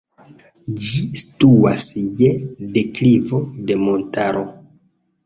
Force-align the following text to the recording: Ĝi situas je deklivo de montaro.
Ĝi 0.85 1.01
situas 1.23 1.85
je 2.21 2.29
deklivo 2.79 3.43
de 3.69 3.77
montaro. 3.83 4.43